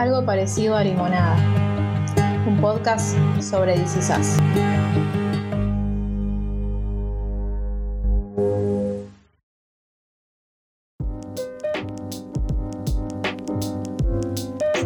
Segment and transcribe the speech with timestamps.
[0.00, 1.36] algo parecido a Limonada,
[2.46, 4.38] un podcast sobre DC Sass.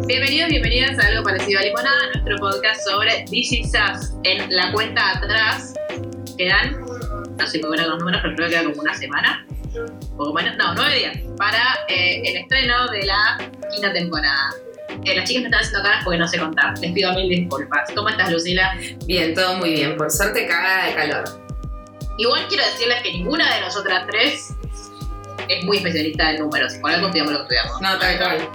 [0.05, 4.17] Bienvenidos, bienvenidas a algo parecido a Limonada, nuestro podcast sobre DC Sass.
[4.23, 5.75] En la cuenta atrás
[6.37, 6.81] quedan,
[7.37, 9.47] no sé cómo eran los números, pero creo que queda como una semana,
[10.17, 13.37] poco menos, no, nueve días, para eh, el estreno de la
[13.71, 14.64] quinta temporada.
[15.03, 16.77] Eh, las chicas me están haciendo caras porque no sé contar.
[16.79, 17.89] Les pido mil disculpas.
[17.95, 18.75] ¿Cómo estás, Lucila?
[19.05, 19.97] Bien, todo muy bien.
[19.97, 21.41] Por suerte cagada de calor.
[22.17, 24.53] Igual quiero decirles que ninguna de nosotras tres
[25.49, 26.73] es muy especialista en números.
[26.75, 27.81] Por algo estudiamos lo que estudiamos.
[27.81, 28.49] No, tal cual.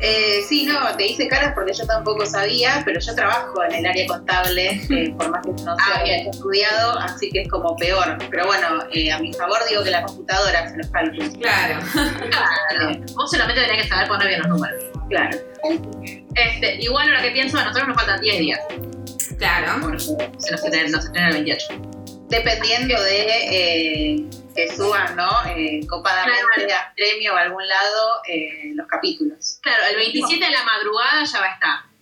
[0.00, 3.86] Eh, sí, no, te hice caras porque yo tampoco sabía, pero yo trabajo en el
[3.86, 6.20] área contable, eh, por más que no sea Ah, bien.
[6.20, 8.18] haya estudiado, así que es como peor.
[8.30, 11.30] Pero bueno, eh, a mi favor digo que la computadora hace los cálculos.
[11.40, 11.78] Claro.
[11.94, 13.00] Claro.
[13.14, 14.82] Vos solamente tenés que saber poner bien los números.
[15.08, 15.38] Claro.
[16.34, 18.60] Este, igual ahora que pienso, a nosotros nos faltan 10 días.
[19.38, 19.80] Claro.
[19.82, 21.66] Porque se nos estrena, el 28.
[22.28, 25.30] Dependiendo de eh, que suban, ¿no?
[25.46, 29.58] Eh, copadamente a premio o a algún lado eh, los capítulos.
[29.62, 31.96] Claro, el 27 de la madrugada ya va a estar.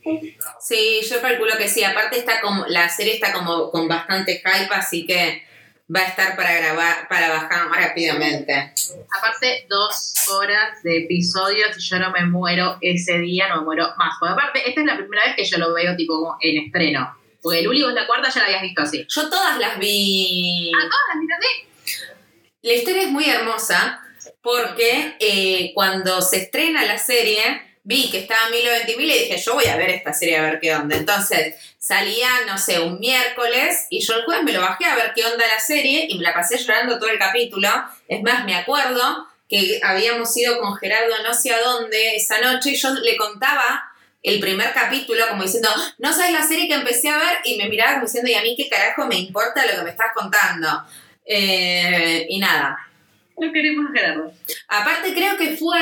[0.61, 1.83] Sí, yo calculo que sí.
[1.83, 5.47] Aparte está como, la serie está como con bastante hype, así que
[5.95, 8.73] va a estar para grabar, para bajar rápidamente.
[9.19, 13.89] Aparte, dos horas de episodios y yo no me muero ese día, no me muero
[13.97, 14.17] más.
[14.19, 17.17] Porque aparte, esta es la primera vez que yo lo veo tipo como en estreno.
[17.43, 19.07] Porque el Uli vos la cuarta ya la habías visto así.
[19.09, 20.73] Yo todas las vi.
[20.75, 22.03] Ah, todas, mira, sí.
[22.63, 24.01] La historia es muy hermosa
[24.41, 29.55] porque eh, cuando se estrena la serie vi que estaba Milo Ventimiglia y dije, yo
[29.55, 30.97] voy a ver esta serie a ver qué onda.
[30.97, 35.13] Entonces salía, no sé, un miércoles y yo el jueves me lo bajé a ver
[35.15, 37.69] qué onda la serie y me la pasé llorando todo el capítulo.
[38.09, 42.71] Es más, me acuerdo que habíamos ido con Gerardo no sé a dónde esa noche
[42.71, 43.85] y yo le contaba
[44.23, 45.69] el primer capítulo como diciendo,
[45.99, 48.41] no sabes la serie que empecé a ver y me miraba como diciendo, ¿y a
[48.41, 50.83] mí qué carajo me importa lo que me estás contando?
[51.27, 52.79] Eh, y nada,
[53.37, 54.33] No queremos a Gerardo.
[54.69, 55.79] Aparte creo que fue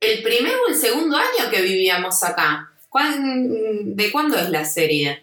[0.00, 2.70] el primer o el segundo año que vivíamos acá.
[2.88, 5.22] ¿Cuán- ¿De cuándo es la serie?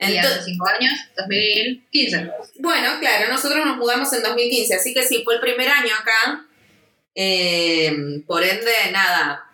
[0.00, 2.30] Y Ento- hace 5 años, 2015.
[2.58, 6.46] bueno, claro, nosotros nos mudamos en 2015, así que sí, fue el primer año acá.
[7.14, 7.92] Eh,
[8.26, 9.44] por ende, nada,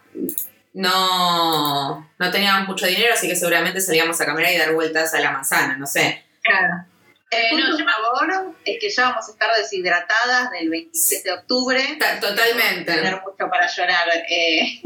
[0.73, 5.21] no, no teníamos mucho dinero, así que seguramente salíamos a caminar y dar vueltas a
[5.21, 6.25] la manzana, no sé.
[6.43, 6.85] Claro.
[7.31, 11.97] Eh, no, yo favor es que ya vamos a estar deshidratadas del 27 de octubre.
[11.99, 12.93] Ta- Totalmente.
[12.93, 14.09] Tener mucho para llorar.
[14.29, 14.81] eh.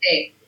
[0.00, 0.34] Sí.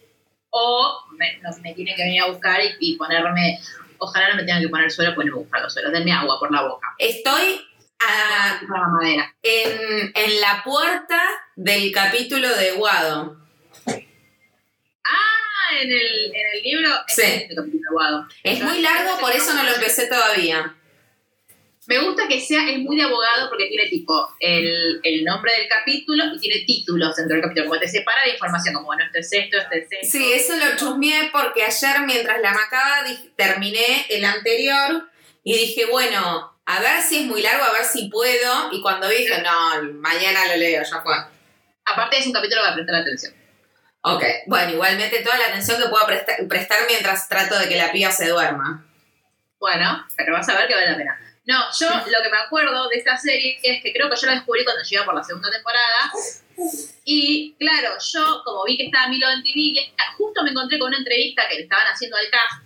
[0.54, 3.58] O me, no, me tienen que venir a buscar y, y ponerme.
[3.96, 5.90] Ojalá no me tengan que poner suelo, pues no me los suelos.
[5.92, 6.88] Denme agua por la boca.
[6.98, 7.66] Estoy
[7.98, 9.34] a- la madera.
[9.42, 11.18] en, en la puerta
[11.56, 13.38] del capítulo de Guado.
[15.04, 16.90] Ah, en el, en el libro.
[17.08, 17.22] Sí.
[17.22, 18.28] Es el capítulo aguado.
[18.42, 20.74] Es muy largo, por eso no lo empecé todavía.
[21.86, 25.68] Me gusta que sea, es muy de abogado porque tiene tipo el, el nombre del
[25.68, 29.18] capítulo y tiene títulos dentro del capítulo, como te separa de información, como bueno, este
[29.18, 30.18] es esto, este es esto.
[30.18, 33.04] Sí, eso lo chusmeé porque ayer mientras la macaba
[33.34, 35.08] terminé el anterior
[35.42, 38.72] y dije, bueno, a ver si es muy largo, a ver si puedo.
[38.72, 41.14] Y cuando vi dije, no, mañana lo leo, ya fue.
[41.84, 43.34] Aparte es un capítulo para prestar atención.
[44.02, 47.90] Ok, bueno, igualmente toda la atención que pueda prestar, prestar mientras trato de que la
[47.90, 48.86] piba se duerma.
[49.62, 51.16] Bueno, pero vas a ver que vale la pena.
[51.46, 54.34] No, yo lo que me acuerdo de esta serie es que creo que yo la
[54.34, 56.10] descubrí cuando llegué por la segunda temporada.
[57.04, 59.82] Y claro, yo como vi que estaba Milo Ventimiglia,
[60.16, 62.62] justo me encontré con una entrevista que le estaban haciendo al cast.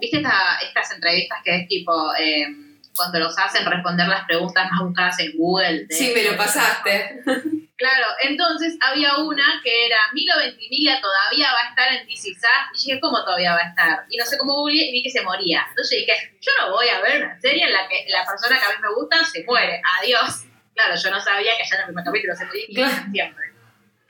[0.00, 2.46] ¿Viste esta- estas entrevistas que es tipo eh,
[2.94, 5.86] cuando los hacen responder las preguntas más buscadas en Google?
[5.86, 7.22] de- Sí, me lo pasaste.
[7.76, 12.28] Claro, entonces había una que era Milo Ventimiglia todavía va a estar en DC.
[12.30, 14.04] Y dije, ¿cómo todavía va a estar?
[14.08, 15.66] Y no sé cómo googleé y vi que se moría.
[15.68, 18.64] Entonces dije, yo no voy a ver una serie en la que la persona que
[18.64, 19.82] a mí me gusta se muere.
[20.00, 20.44] Adiós.
[20.72, 23.06] Claro, yo no sabía que ya en el primer capítulo se moría Claro.
[23.12, 23.44] siempre.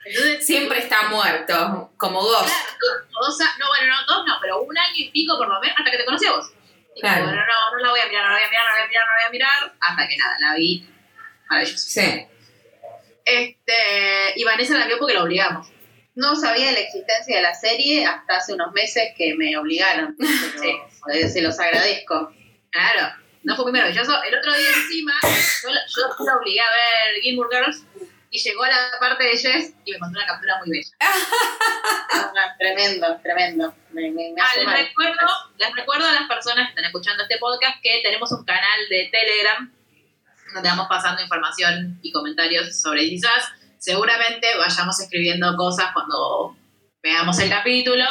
[0.04, 2.42] Entonces, Siempre está muerto, como vos.
[2.46, 5.58] claro, dos, a- no, bueno, no, dos no, pero un año y pico por lo
[5.60, 6.52] menos hasta que te conocí a vos.
[6.96, 7.24] Y Claro.
[7.24, 8.84] bueno, no, no la voy a mirar, no la voy a mirar, no la voy
[8.84, 9.74] a mirar, no la voy a mirar.
[9.80, 10.88] Hasta que nada, la vi.
[11.50, 11.88] Maravilloso.
[11.88, 12.26] Sí.
[13.24, 15.68] Este, y Vanessa la vio porque la obligamos.
[16.14, 20.16] No sabía de la existencia de la serie hasta hace unos meses que me obligaron.
[20.60, 22.32] Pero, eh, se los agradezco.
[22.70, 24.22] Claro, no fue muy maravilloso.
[24.22, 25.12] El otro día encima,
[25.62, 27.84] yo, la- yo la obligué a ver Gilmore Girls
[28.34, 30.90] y llegó a la parte de Jess y me mandó una captura muy bella.
[32.58, 33.72] Tremendo, tremendo.
[33.92, 34.76] Me, me, me Ah, les mal.
[34.76, 35.26] recuerdo,
[35.56, 39.08] les recuerdo a las personas que están escuchando este podcast que tenemos un canal de
[39.12, 39.72] Telegram
[40.52, 43.52] donde vamos pasando información y comentarios sobre quizás.
[43.78, 46.56] Seguramente vayamos escribiendo cosas cuando
[47.04, 48.04] veamos el capítulo.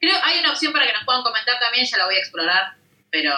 [0.00, 2.74] Creo hay una opción para que nos puedan comentar también, ya la voy a explorar,
[3.10, 3.34] pero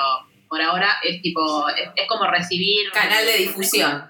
[0.51, 2.91] por ahora es tipo, es, es como recibir...
[2.91, 4.07] Canal de difusión.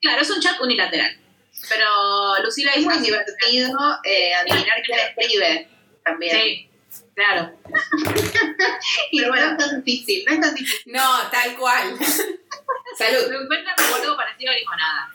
[0.00, 1.27] Claro, es un chat unilateral.
[1.68, 2.88] Pero Lucila Es dice...
[2.88, 5.68] muy divertido eh, adivinar quién escribe
[6.04, 6.36] también.
[6.36, 6.70] Sí,
[7.14, 7.52] claro.
[9.10, 9.52] Y Pero no bueno.
[9.52, 10.92] es tan difícil, no es tan difícil.
[10.92, 11.96] No, tal cual.
[12.98, 13.30] Salud.
[13.30, 15.10] Lo encuentran como algo parecido a limonada.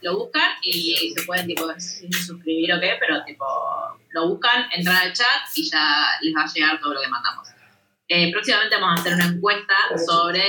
[0.00, 3.44] Lo buscan y se pueden, tipo, suscribir o qué, pero, tipo,
[4.10, 7.48] lo buscan, entran al chat y ya les va a llegar todo lo que mandamos.
[8.06, 9.74] Eh, próximamente vamos a hacer una encuesta
[10.06, 10.42] sobre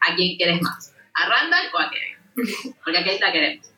[0.00, 2.74] a quién querés más, a Randall o a Kevin.
[2.84, 3.69] Porque a Kate la queremos.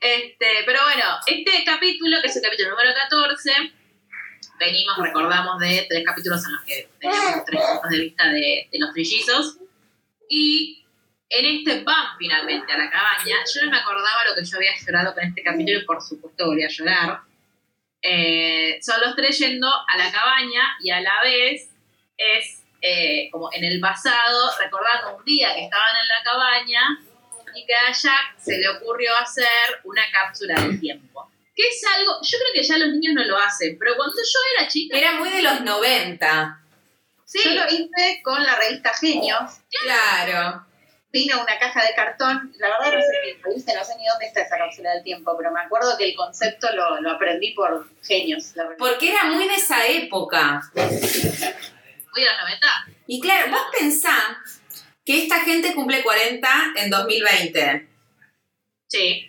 [0.00, 3.52] Este, pero bueno, este capítulo, que es el capítulo número 14,
[4.58, 8.78] venimos, recordamos de tres capítulos en los que teníamos tres puntos de vista de, de
[8.78, 9.56] los trillizos.
[10.28, 10.84] Y
[11.30, 13.36] en este van finalmente a la cabaña.
[13.54, 16.46] Yo no me acordaba lo que yo había llorado con este capítulo y por supuesto
[16.46, 17.20] volví a llorar.
[18.02, 21.70] Eh, son los tres yendo a la cabaña y a la vez
[22.16, 26.80] es eh, como en el pasado, recordando un día que estaban en la cabaña
[27.54, 29.46] y que a Jack se le ocurrió hacer
[29.84, 31.30] una cápsula del tiempo.
[31.54, 34.38] Que es algo, yo creo que ya los niños no lo hacen, pero cuando yo
[34.58, 36.60] era chica, Era muy de los 90.
[37.24, 39.58] sí, Yo lo hice con la revista Genios.
[39.82, 40.66] Claro.
[41.12, 42.54] Vino una caja de cartón.
[42.58, 45.02] La verdad no sé qué lo hice, no sé ni dónde está esa cápsula del
[45.02, 48.52] tiempo, pero me acuerdo que el concepto lo, lo aprendí por Genios.
[48.54, 48.68] La.
[48.78, 50.62] Porque era muy de esa época.
[50.72, 50.84] muy
[52.22, 52.66] de los 90.
[53.08, 54.38] Y claro, vos pensá
[55.10, 57.88] que esta gente cumple 40 en 2020.
[58.86, 59.26] Sí.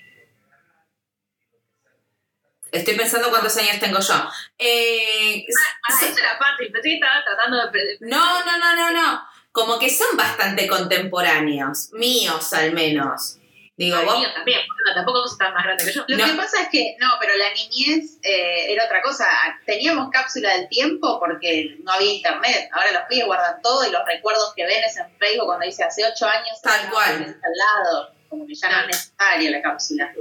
[2.72, 4.30] Estoy pensando cuántos años tengo yo.
[4.60, 5.44] Eh,
[5.90, 7.80] Ah, esa era parte, pensé que estaba tratando de...
[7.80, 9.22] de- no, no, no, no, no.
[9.52, 11.90] Como que son bastante contemporáneos.
[11.94, 13.38] Míos, al menos.
[13.82, 14.20] Digo, Ay, vos.
[14.20, 16.04] mío también, porque tampoco tan más grande que yo.
[16.08, 16.26] Lo No.
[16.26, 19.26] que pasa es que, no, pero la niñez eh, era otra cosa.
[19.66, 22.70] Teníamos cápsula del tiempo porque no había internet.
[22.74, 25.84] Ahora los pibes guardan todo y los recuerdos que ven es en Facebook cuando dice
[25.84, 26.62] hace ocho años.
[26.62, 27.14] Tal cual.
[27.16, 27.54] Al
[27.86, 28.14] lado.
[28.30, 30.14] Como que ya no es necesaria la cápsula.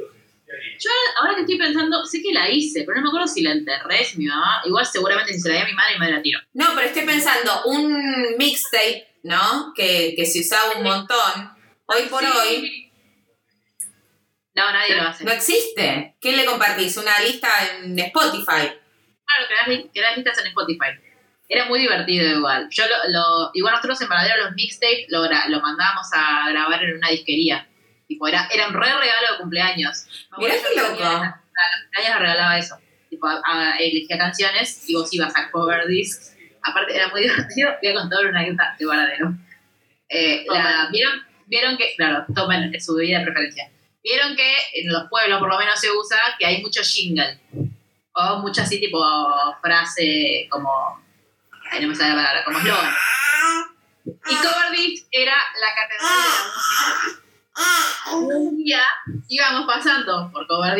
[0.80, 0.90] Yo
[1.20, 4.04] ahora que estoy pensando, sé que la hice, pero no me acuerdo si la enterré,
[4.04, 4.62] si mi mamá.
[4.64, 6.40] Igual seguramente si se la di a mi madre, mi madre la tiró.
[6.54, 9.72] No, pero estoy pensando, un mixtape, ¿no?
[9.76, 11.56] Que, que se usaba un montón.
[11.86, 12.26] Hoy por Sí.
[12.36, 12.89] hoy
[14.54, 15.24] No, nadie lo hace.
[15.24, 16.16] no existe.
[16.20, 16.96] ¿Qué le compartís?
[16.96, 17.48] ¿Una lista
[17.82, 18.44] en Spotify?
[18.46, 20.98] Claro, que las listas en Spotify.
[21.48, 22.68] Era muy divertido igual.
[22.70, 26.96] Yo lo, lo- igual nosotros en Varadero los mixtapes lo, lo mandábamos a grabar en
[26.96, 27.66] una disquería.
[28.06, 30.06] Tipo, era, era un re regalo de cumpleaños.
[30.38, 31.04] Mirá qué loco.
[31.04, 32.78] A los cumpleaños regalaba eso.
[33.08, 36.36] Tipo, a- a- elegía canciones y vos ibas a cover discs.
[36.62, 37.70] Aparte, era muy divertido.
[37.82, 39.32] Voy a contar una anécdota de Varadero.
[40.08, 41.12] Eh, la- ¿vieron,
[41.46, 43.70] vieron que, claro, tomen su bebida de preferencia.
[44.02, 47.38] Vieron que en los pueblos por lo menos se usa que hay mucho jingle.
[48.12, 48.98] O mucho así tipo
[49.62, 51.02] frase como.
[51.70, 52.94] Ay, no me sale la palabra, como eslogan.
[54.04, 54.78] Y Cover
[55.10, 57.26] era la catedral de la música.
[58.16, 58.82] Un día
[59.28, 60.78] íbamos pasando por Cover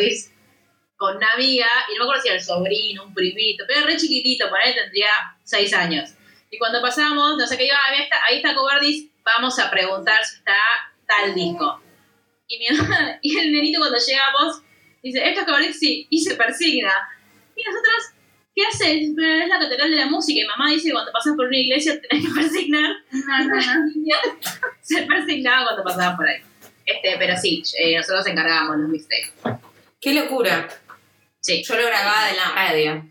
[0.97, 3.97] con una amiga, y no me acuerdo si era el sobrino, un primito, pero re
[3.97, 5.09] chiquitito, por ahí tendría
[5.43, 6.11] seis años.
[6.51, 9.71] Y cuando pasamos, no sé qué iba, ahí está, ahí está Cover Disc, vamos a
[9.71, 10.59] preguntar si está
[11.07, 11.80] tal disco.
[12.51, 14.61] Y, mi mamá- y el nenito cuando llegamos
[15.01, 15.79] dice, ¿esto es Disc?
[15.79, 16.91] Sí, y se persigna.
[17.55, 17.95] Y nosotros,
[18.55, 19.09] ¿qué haces?
[19.17, 20.41] Es la catedral de la música.
[20.41, 22.91] Y mamá dice, cuando pasas por una iglesia tenés que persignar.
[24.81, 26.41] se persignaban cuando pasaban por ahí.
[26.85, 29.31] Este, pero sí, eh, nosotros encargábamos los mixtapes.
[29.99, 30.67] ¡Qué locura!
[31.39, 31.63] Sí.
[31.63, 33.09] Yo lo grababa de la radio.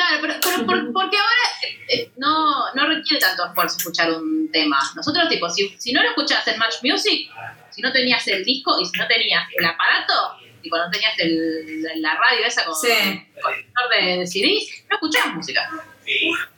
[0.00, 4.50] Claro, pero, pero por- porque ahora eh, eh, no, no requiere tanto esfuerzo escuchar un
[4.50, 4.78] tema.
[4.96, 7.30] Nosotros, tipo, si, si no lo escuchabas en Match Music,
[7.70, 11.82] si no tenías el disco y si no tenías el aparato, tipo, no tenías el,
[12.00, 12.88] la radio esa con Sí.
[13.42, 13.52] con
[13.94, 15.70] de, de CDs, no escuchabas música.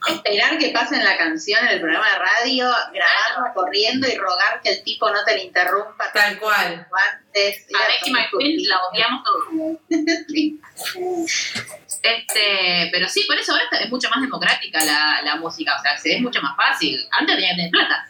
[0.08, 4.70] Esperar que pasen la canción en el programa de radio, grabarla corriendo y rogar que
[4.70, 6.86] el tipo no te la interrumpa Tal cual.
[7.26, 7.66] antes.
[7.74, 9.44] A Becky McQueen la odiamos todos.
[12.02, 15.92] Este, pero sí, por eso ahora es mucho más democrática la, la música, o sea,
[16.02, 16.98] es mucho más fácil.
[17.12, 18.08] Antes tenía que tener plata,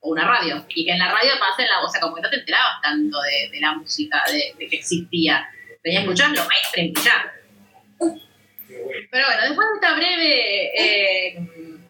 [0.00, 2.30] o una radio, y que en la radio pasen la, o sea, como que no
[2.30, 5.48] te enterabas tanto de, de la música, de, de que existía.
[5.84, 7.32] Tenías que escuchar lo mainstream y ya.
[8.68, 11.38] Pero bueno, después de esta breve eh,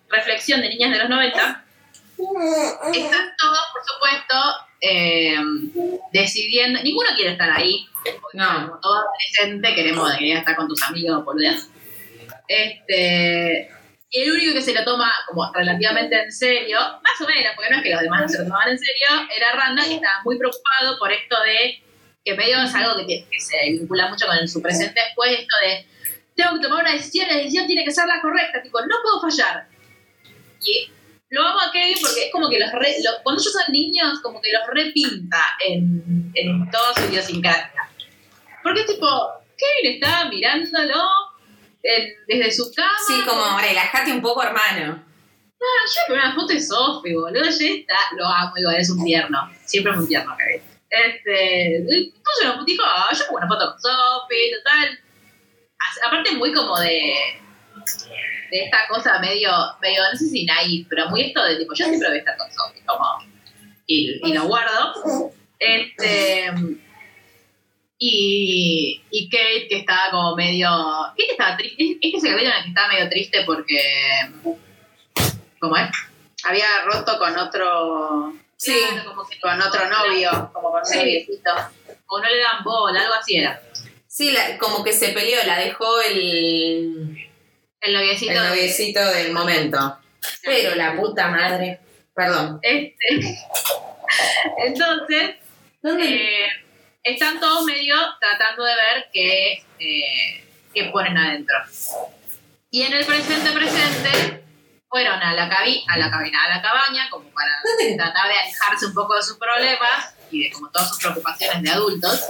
[0.08, 1.64] reflexión de niñas de los 90,
[2.94, 4.35] están todos, por supuesto,
[4.80, 5.37] eh,
[6.12, 7.87] decidiendo, ninguno quiere estar ahí,
[8.32, 8.68] No.
[8.68, 11.62] como todo adolescente queremos estar con tus amigos boludeando.
[12.47, 13.70] Este,
[14.11, 17.70] y el único que se lo toma como relativamente en serio, más o menos, porque
[17.70, 20.23] no es que los demás no se lo tomaban en serio, era Randall, que estaba
[20.25, 21.82] muy preocupado por esto de,
[22.25, 25.87] que medio es algo que, que se vincula mucho con su presente después, esto de
[26.38, 29.21] tengo que tomar una decisión, la decisión tiene que ser la correcta, tipo, no puedo
[29.23, 29.66] fallar.
[30.62, 30.88] Y
[31.30, 34.40] lo amo a Kevin porque es como que los, re- cuando ellos son niños, como
[34.40, 37.83] que los repinta en, en toda su idiosincrasia.
[38.62, 39.07] Porque es tipo,
[39.57, 40.95] Kevin está mirándolo
[41.83, 42.99] en- desde su cama.
[43.07, 45.04] Sí, como relájate un poco, hermano.
[45.61, 47.42] Ah, yo vi una foto de Sophie, boludo.
[47.45, 47.97] Ya está.
[48.16, 49.50] Lo amo, igual, es un tierno.
[49.64, 50.62] Siempre es un tierno, Kevin.
[50.88, 51.76] Este.
[51.76, 55.00] Entonces dijo, ah, yo pongo una foto con Sophie, total.
[56.06, 57.14] Aparte, muy como de.
[58.50, 59.50] De esta cosa medio,
[59.82, 62.37] medio, no sé si naif, pero muy esto de tipo, yo siempre voy a estar
[62.38, 63.04] con Sophie, como.
[63.87, 65.32] Y, y lo guardo.
[65.58, 66.50] Este.
[67.99, 70.68] Y, y Kate, que estaba como medio.
[71.16, 71.99] Kate estaba triste.
[72.00, 73.80] Es que ese capítulo en el que estaba medio triste porque.
[75.61, 75.88] ¿Cómo es?
[76.44, 78.76] Había roto con otro Sí.
[78.90, 80.99] Claro, como que con otro novio, como con un Sí.
[80.99, 81.50] noviecito.
[82.11, 83.61] o no le dan bola, algo así era.
[84.18, 87.30] Sí, la- como que se peleó, la dejó el,
[87.80, 88.32] El noviecito.
[88.32, 89.96] el noviecito del momento.
[90.42, 91.78] Pero la puta madre.
[92.16, 92.58] Perdón.
[92.62, 92.96] Este.
[94.66, 95.37] Entonces,
[95.80, 96.04] ¿Dónde?
[96.44, 96.48] eh,
[97.04, 100.44] están todos medio tratando de ver qué, eh,
[100.75, 101.54] qué ponen adentro.
[102.72, 104.42] Y en el presente presente
[104.88, 107.94] fueron a la, cabi a la cabina, a la cabaña, como para ¿Dónde?
[107.94, 111.70] tratar de alejarse un poco de sus problemas y de como todas sus preocupaciones de
[111.70, 112.20] adultos.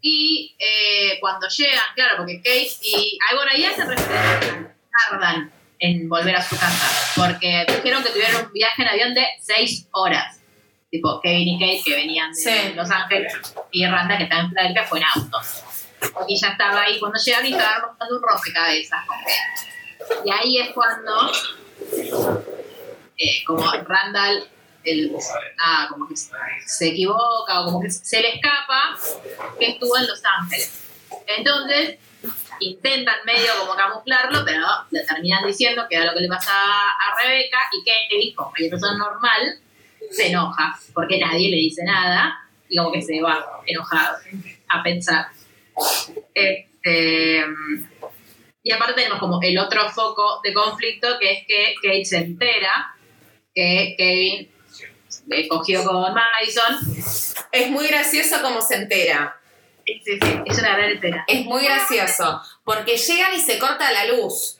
[0.00, 3.18] Y eh, cuando llegan, claro, porque Kate y.
[3.34, 8.46] Bueno, ahí hacen referencia a tardan en volver a su casa, porque dijeron que tuvieron
[8.46, 10.40] un viaje en avión de seis horas.
[10.90, 12.72] Tipo, Kevin y Kate que venían de Sí.
[12.74, 13.32] Los Ángeles
[13.70, 15.38] y Randa que estaba en Filadelfia fue en auto.
[16.28, 19.04] Y ya estaba ahí cuando llegaron y estaban montando un rompecabezas.
[20.24, 21.30] Y ahí es cuando,
[23.16, 24.48] eh, como Randall,
[24.84, 25.14] el,
[25.58, 28.96] ah, como que se, equivoca o como que se le escapa
[29.58, 30.86] que estuvo en Los Ángeles.
[31.26, 31.98] Entonces,
[32.60, 37.20] intentan medio como camuflarlo, pero le terminan diciendo que era lo que le pasa a
[37.22, 39.58] Rebeca y Kevin, como cualquier persona normal,
[40.10, 44.18] se enoja porque nadie le dice nada y como que se va enojado
[44.68, 45.26] a pensar.
[46.34, 47.44] Este,
[48.62, 52.94] y aparte tenemos como el otro foco de conflicto que es que Kate se entera
[53.54, 54.50] que Kevin
[55.30, 56.78] eh, cogió con Madison.
[57.52, 59.36] Es muy gracioso como se entera.
[59.86, 61.24] Sí, sí, sí, es una gran escena.
[61.26, 62.40] Es muy gracioso.
[62.64, 64.58] Porque llegan y se corta la luz.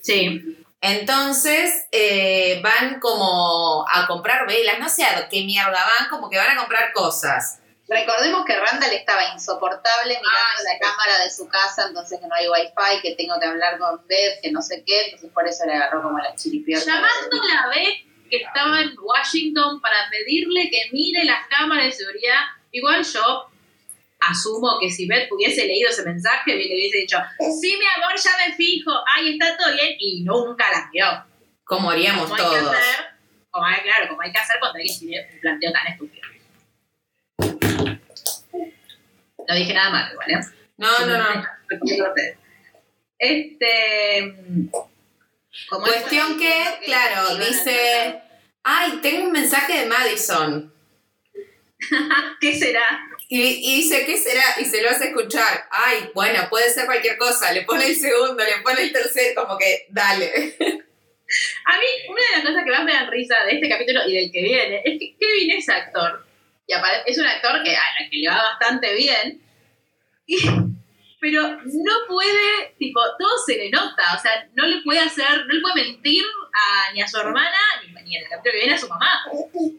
[0.00, 6.30] Sí, Entonces eh, van como a comprar velas, no sé a qué mierda van, como
[6.30, 7.58] que van a comprar cosas.
[7.88, 10.78] Recordemos que Randall estaba insoportable mirando Ah, la sí.
[10.80, 14.40] cámara de su casa, entonces que no hay wifi, que tengo que hablar con Beth,
[14.42, 16.84] que no sé qué, entonces por eso le agarró como la chiripiorca.
[16.84, 17.88] llamando a la vez
[18.30, 22.40] que estaba en Washington para pedirle que mire las cámaras de seguridad.
[22.72, 23.48] Igual yo
[24.20, 27.18] asumo que si Beth hubiese leído ese mensaje, le hubiese dicho,
[27.60, 31.06] sí, mi amor, ya me fijo, ahí está todo bien, y nunca las vio.
[31.64, 32.74] Como haríamos Como hay que todos.
[32.74, 33.06] hacer,
[33.50, 36.26] como hay, claro, como hay que hacer cuando alguien tiene un planteo tan estúpido.
[39.48, 40.40] No dije nada malo, igual, ¿eh?
[40.76, 41.46] No, no, no.
[43.18, 44.36] Este.
[45.68, 48.20] Cuestión que, claro, dice,
[48.62, 50.72] ay, tengo un mensaje de Madison.
[52.40, 52.82] ¿Qué será?
[53.28, 54.42] Y, y dice, ¿qué será?
[54.60, 55.66] Y se lo hace escuchar.
[55.70, 57.52] Ay, bueno, puede ser cualquier cosa.
[57.52, 60.56] Le pone el segundo, le pone el tercero, como que, dale.
[61.66, 64.14] A mí, una de las cosas que más me dan risa de este capítulo y
[64.14, 66.24] del que viene es que Kevin es actor.
[66.68, 66.72] Y
[67.06, 69.42] es un actor que, a la que le va bastante bien.
[70.26, 70.38] Y-
[71.20, 74.14] pero no puede, tipo, todo se le nota.
[74.14, 77.56] O sea, no le puede hacer, no le puede mentir a, ni a su hermana,
[77.82, 79.24] ni, ni en capítulo que viene a su mamá.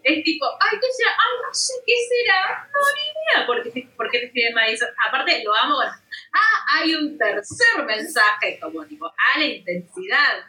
[0.04, 1.12] Es tipo, ay, ¿qué será?
[1.12, 2.70] Ay, no sé qué será.
[2.74, 4.90] No, ni idea por qué, por te escribe Madison.
[5.08, 5.80] Aparte, lo amo.
[5.82, 10.46] Ah, hay un tercer mensaje, como tipo, a la intensidad.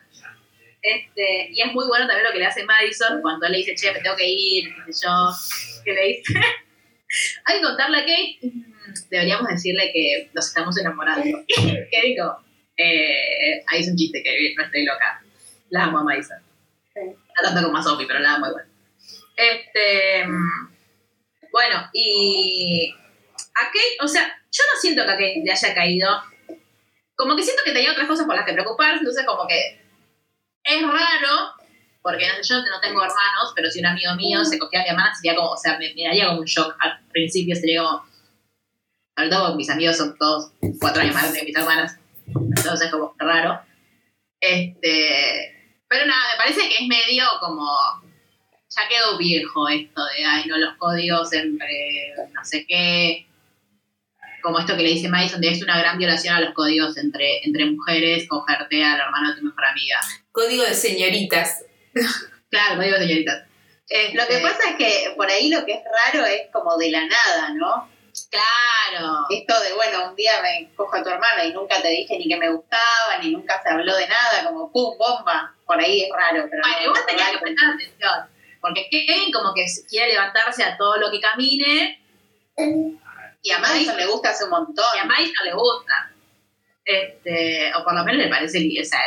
[0.80, 3.92] Este, y es muy bueno también lo que le hace Madison cuando le dice, che,
[3.92, 5.10] me tengo que ir, qué yo,
[5.84, 6.34] que le dice.
[7.44, 8.38] Hay que contarle a Kate,
[9.10, 11.44] deberíamos decirle que nos estamos enamorando.
[11.46, 12.38] ¿Qué digo?
[12.76, 15.22] Eh, ahí es un chiste que no estoy loca.
[15.70, 16.38] La amo a Madison.
[16.96, 18.64] No tanto como a Sophie, pero la amo igual.
[19.36, 20.68] Este, mm,
[21.52, 22.92] bueno, y
[23.54, 26.08] a Kate, o sea, yo no siento que a Kate le haya caído.
[27.14, 29.80] Como que siento que tenía otras cosas por las que preocuparse, entonces como que
[30.64, 31.52] es raro,
[32.02, 34.82] porque no sé, yo no tengo hermanos, pero si un amigo mío se cogía a
[34.84, 36.76] mi hermana, sería como, o sea, me, me daría como un shock.
[36.78, 38.07] Al principio sería como,
[39.18, 41.98] sobre todo mis amigos son todos cuatro años más grandes que mis hermanas,
[42.28, 43.60] entonces es como raro.
[44.40, 47.66] Este, pero nada, me parece que es medio como,
[48.68, 53.26] ya quedó viejo esto de, ay, no, los códigos entre no sé qué.
[54.40, 57.44] como esto que le dice Madison, de es una gran violación a los códigos entre,
[57.44, 59.98] entre mujeres, cogerte al hermano de tu mejor amiga.
[60.30, 61.64] Código de señoritas.
[62.50, 63.42] Claro, código de señoritas.
[64.14, 66.92] Lo que Este, pasa es que por ahí lo que es raro es como de
[66.92, 67.97] la nada, ¿no?
[68.30, 69.26] Claro.
[69.30, 72.28] Esto de, bueno, un día me cojo a tu hermana y nunca te dije ni
[72.28, 75.54] que me gustaba, ni nunca se habló de nada, como pum, bomba.
[75.66, 78.26] Por ahí es raro, pero Bueno, no, igual es tenías que prestar atención.
[78.60, 82.00] Porque Kevin como que quiere levantarse a todo lo que camine
[83.42, 84.84] Y a Madison le gusta hace un montón.
[84.94, 86.10] y a no le gusta.
[86.84, 89.00] Este, o por lo menos le parece o sea,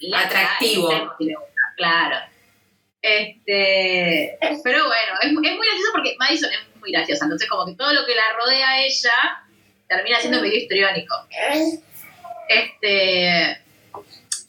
[0.00, 0.88] le- Atractivo.
[1.18, 2.16] le- le gusta, claro.
[3.02, 7.24] Este, pero bueno, es, es muy gracioso porque Madison es muy graciosa.
[7.24, 9.44] Entonces, como que todo lo que la rodea a ella
[9.88, 11.14] termina siendo medio histriónico.
[12.48, 13.58] Este,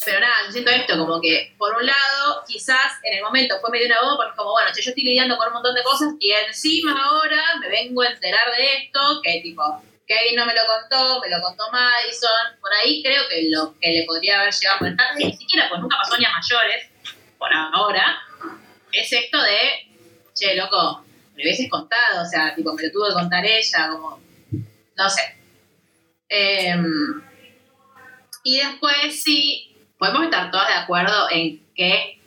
[0.06, 3.72] pero nada, yo siento esto, como que por un lado, quizás en el momento fue
[3.72, 6.32] medio una bomba, porque como, bueno, yo estoy lidiando con un montón de cosas y
[6.32, 9.64] encima ahora me vengo a enterar de esto, que tipo,
[10.08, 13.90] Kevin no me lo contó, me lo contó Madison, por ahí creo que lo que
[13.90, 16.90] le podría haber llegado a que ni siquiera, pues nunca pasó ni a mayores,
[17.38, 18.20] por ahora,
[18.92, 19.88] es esto de,
[20.34, 21.05] che, loco,
[21.36, 24.20] me hubieses contado, o sea, tipo, me lo tuvo que contar ella, como,
[24.98, 25.22] no sé.
[26.30, 26.86] Em,
[28.44, 32.20] y después sí, podemos estar todas de acuerdo en que,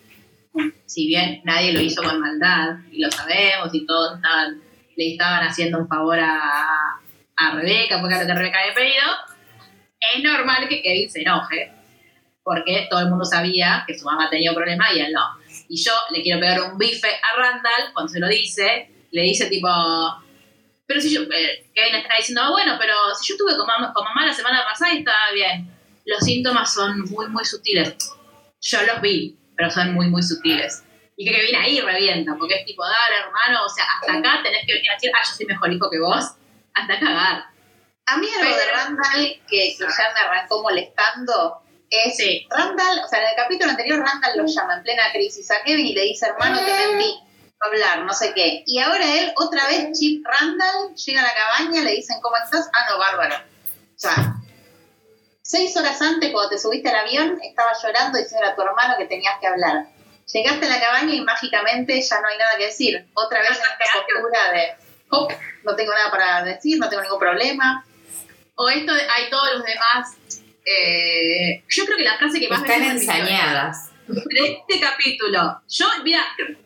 [0.86, 4.60] si bien nadie lo hizo con maldad, y lo sabemos, y todos estaban-
[4.96, 7.00] le estaban haciendo un favor a,
[7.36, 9.04] a Rebeca, porque era lo que Rebeca había pedido,
[10.14, 11.72] es normal que Kevin se enoje,
[12.42, 15.22] porque todo el mundo sabía que su mamá tenía un problema y él no.
[15.68, 19.46] Y yo le quiero pegar un bife a Randall cuando se lo dice, le dice
[19.46, 19.68] tipo,
[20.86, 23.92] pero si yo, eh, Kevin está diciendo, "Ah, bueno, pero si yo estuve con mamá,
[23.92, 25.70] con mamá la semana pasada y estaba bien.
[26.06, 27.94] Los síntomas son muy, muy sutiles.
[28.60, 30.82] Yo los vi, pero son muy, muy sutiles.
[31.16, 34.64] Y que Kevin ahí revienta, porque es tipo, dale, hermano, o sea, hasta acá tenés
[34.66, 36.24] que venir a decir, ah, yo soy mejor hijo que vos.
[36.74, 37.44] Hasta cagar.
[38.06, 41.58] A mí algo de Randall que, que ya me arrancó molestando
[41.90, 42.46] es Sí.
[42.50, 45.86] Randall, o sea, en el capítulo anterior Randall lo llama en plena crisis a Kevin
[45.86, 47.14] y le dice, hermano, te mentí,
[47.60, 48.62] hablar, no sé qué.
[48.66, 52.68] Y ahora él, otra vez, Chip Randall, llega a la cabaña, le dicen, ¿cómo estás?
[52.73, 53.36] Ah, no, bárbaro.
[53.36, 54.34] O sea,
[55.42, 59.06] seis horas antes, cuando te subiste al avión, estaba llorando diciendo a tu hermano que
[59.06, 59.86] tenías que hablar.
[60.32, 63.06] Llegaste a la cabaña y mágicamente ya no hay nada que decir.
[63.14, 64.68] Otra vez en esta postura de,
[65.10, 65.26] "Oh,
[65.64, 67.84] no tengo nada para decir, no tengo ningún problema.
[68.54, 70.14] O esto hay todos los demás.
[70.71, 73.87] eh, yo creo que la frase que más Están ensañadas.
[74.08, 75.60] De este capítulo.
[75.68, 76.25] Yo, mira,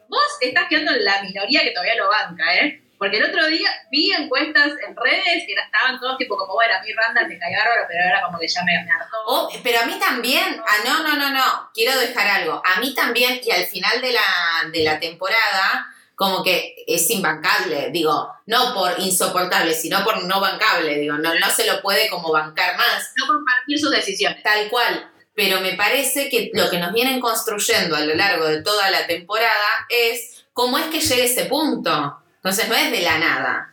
[0.08, 2.82] vos estás quedando en la minoría que todavía lo banca, ¿eh?
[2.98, 6.80] Porque el otro día vi encuestas en redes que estaban todos tipo como, bueno, a
[6.80, 9.16] mí Randall me cae bárbaro, pero ahora como que ya me, me hartó.
[9.26, 12.62] Oh, pero a mí también, ah, no, no, no, no, quiero dejar algo.
[12.64, 17.90] A mí también, y al final de la, de la temporada, como que es imbancable,
[17.90, 22.30] digo, no por insoportable, sino por no bancable, digo, no, no se lo puede como
[22.30, 24.44] bancar más, No compartir sus decisiones.
[24.44, 25.11] tal cual.
[25.34, 29.06] Pero me parece que lo que nos vienen construyendo a lo largo de toda la
[29.06, 32.18] temporada es cómo es que llegue ese punto.
[32.36, 33.68] Entonces no es de la nada.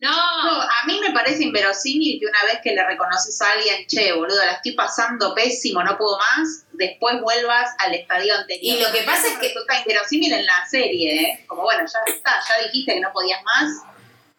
[0.00, 0.10] No,
[0.44, 4.12] No, a mí me parece inverosímil que una vez que le reconoces a alguien, che,
[4.12, 8.78] boludo, la estoy pasando pésimo, no puedo más, después vuelvas al estadio anterior.
[8.78, 11.44] Y lo que pasa es que- Resulta inverosímil en la serie, ¿eh?
[11.48, 13.70] Como, bueno, ya está, ya dijiste que no podías más.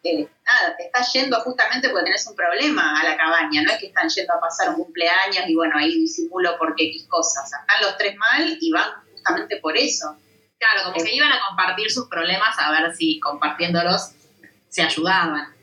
[0.02, 3.78] eh, nada, te estás yendo justamente porque tenés un problema a la cabaña, no es
[3.78, 7.44] que están yendo a pasar un cumpleaños y bueno, ahí disimulo porque X cosas.
[7.44, 10.16] O sea, están los tres mal y van justamente por eso.
[10.58, 14.12] claro, como que iban a compartir sus problemas a ver si compartiéndolos
[14.68, 15.54] se ayudaban.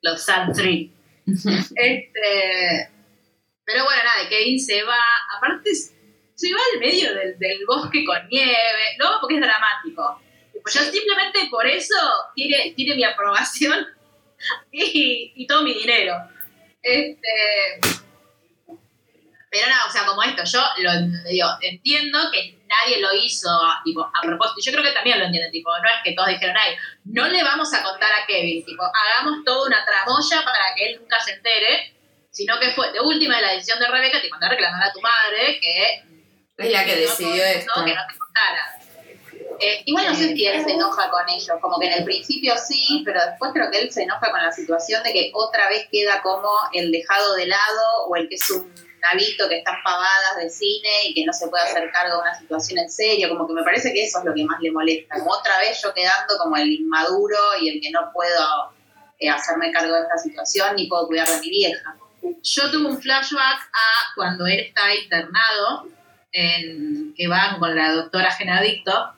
[0.00, 0.92] Los Sad Three.
[1.74, 2.90] Este,
[3.64, 4.98] pero bueno, nada, Kevin se va,
[5.36, 10.20] aparte se va al medio del, del bosque con nieve, luego porque es dramático.
[10.62, 11.96] Pues yo simplemente por eso
[12.34, 13.86] tiene, tiene mi aprobación
[14.72, 16.14] y, y todo mi dinero.
[16.82, 17.80] Este,
[19.52, 20.90] pero nada, o sea, como esto, yo lo
[21.28, 23.50] digo, entiendo que nadie lo hizo
[23.84, 24.62] tipo, a propósito.
[24.64, 27.42] Yo creo que también lo entienden, tipo, no es que todos dijeron, ay, no le
[27.44, 31.32] vamos a contar a Kevin, tipo, hagamos toda una tramoya para que él nunca se
[31.32, 31.94] entere,
[32.30, 34.92] sino que fue de última de la decisión de Rebeca, tipo, andar a reclamar a
[34.92, 36.02] tu madre que
[36.56, 37.84] Es la que no decidió esto.
[37.84, 38.81] que no te contara.
[39.62, 42.54] Eh, Igual no sé si él se enoja con ellos, como que en el principio
[42.58, 45.86] sí, pero después creo que él se enoja con la situación de que otra vez
[45.90, 49.82] queda como el dejado de lado o el que es un navito que está en
[49.84, 53.28] pavadas de cine y que no se puede hacer cargo de una situación en serio,
[53.28, 55.80] como que me parece que eso es lo que más le molesta, como otra vez
[55.80, 58.72] yo quedando como el inmaduro y el que no puedo
[59.20, 61.96] eh, hacerme cargo de esta situación ni puedo cuidar de mi vieja.
[62.42, 65.86] yo tuve un flashback a cuando él está internado,
[66.32, 69.12] en, que van con la doctora Genadicto,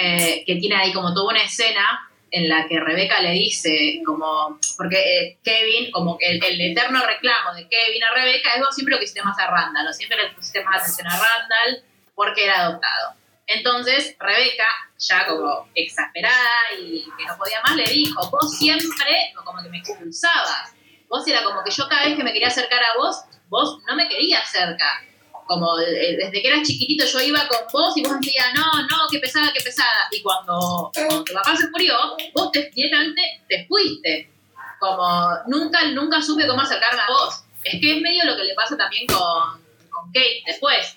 [0.00, 4.58] eh, que tiene ahí como toda una escena en la que Rebeca le dice, como,
[4.76, 8.74] porque eh, Kevin, como que el, el eterno reclamo de Kevin a Rebeca es vos
[8.74, 11.84] siempre lo que hiciste más a Randall, o siempre le pusiste más atención a Randall
[12.14, 13.14] porque era adoptado.
[13.46, 14.66] Entonces, Rebeca,
[14.98, 19.78] ya como exasperada y que no podía más, le dijo, vos siempre como que me
[19.78, 20.72] expulsabas.
[21.08, 23.96] Vos era como que yo cada vez que me quería acercar a vos, vos no
[23.96, 25.02] me querías cerca.
[25.50, 28.96] Como eh, desde que eras chiquitito yo iba con vos y vos decías, no, no,
[29.10, 30.06] qué pesada, qué pesada.
[30.12, 31.96] Y cuando, cuando tu papá se murió,
[32.32, 34.30] vos te, directamente te fuiste.
[34.78, 35.04] Como
[35.48, 37.42] nunca, nunca supe cómo acercarme a vos.
[37.64, 39.60] Es que es medio lo que le pasa también con,
[39.90, 40.96] con Kate después.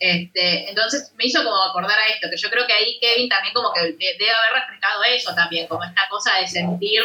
[0.00, 3.52] Este, entonces me hizo como acordar a esto, que yo creo que ahí Kevin también
[3.54, 7.02] como que de- debe haber refrescado eso también, como esta cosa de sentir